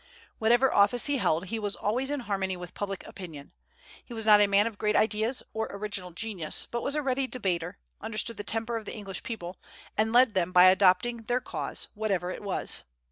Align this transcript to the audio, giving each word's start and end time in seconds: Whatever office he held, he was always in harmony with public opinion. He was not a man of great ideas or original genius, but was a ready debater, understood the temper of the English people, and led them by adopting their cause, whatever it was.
Whatever 0.39 0.73
office 0.73 1.05
he 1.05 1.17
held, 1.19 1.45
he 1.49 1.59
was 1.59 1.75
always 1.75 2.09
in 2.09 2.21
harmony 2.21 2.57
with 2.57 2.73
public 2.73 3.05
opinion. 3.05 3.51
He 4.03 4.15
was 4.15 4.25
not 4.25 4.41
a 4.41 4.47
man 4.47 4.65
of 4.65 4.79
great 4.79 4.95
ideas 4.95 5.43
or 5.53 5.67
original 5.69 6.09
genius, 6.09 6.65
but 6.65 6.81
was 6.81 6.95
a 6.95 7.03
ready 7.03 7.27
debater, 7.27 7.77
understood 8.01 8.37
the 8.37 8.43
temper 8.43 8.77
of 8.77 8.85
the 8.85 8.95
English 8.95 9.21
people, 9.21 9.59
and 9.95 10.11
led 10.11 10.33
them 10.33 10.51
by 10.51 10.65
adopting 10.69 11.17
their 11.17 11.39
cause, 11.39 11.87
whatever 11.93 12.31
it 12.31 12.41
was. 12.41 12.81